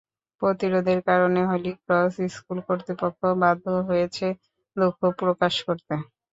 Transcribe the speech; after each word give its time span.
প্রতিরোধের 0.41 0.99
কারণেই 1.07 1.49
Holy 1.51 1.71
Cross 1.79 2.13
School 2.33 2.57
কর্তৃপক্ষ 2.67 3.19
বাধ্য 3.41 3.65
হয়েছে 3.89 4.25
দুঃখ 4.75 4.99
প্রকাশ 5.19 5.53
করতে। 5.67 5.93